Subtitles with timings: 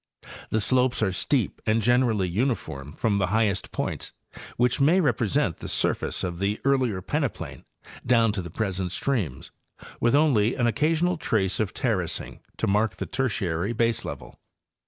[0.49, 4.13] The slopes are steep and generally uniform from the highest points,
[4.57, 7.65] which may represent the surface of the earlier peneplain,
[8.03, 9.51] down to the present streams,
[9.99, 14.39] with only an occasional trace of terracing to mark the Tertiary baselevel.